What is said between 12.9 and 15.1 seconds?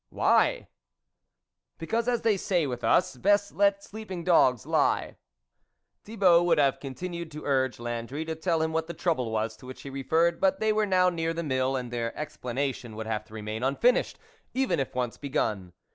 would have to remain unfinished, even if